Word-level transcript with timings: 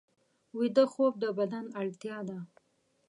ویده 0.57 0.85
خوب 0.93 1.13
د 1.23 1.25
بدن 1.37 1.65
اړتیا 1.81 2.17
ده 2.29 2.39